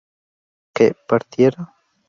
[0.73, 1.61] ¿que partiera?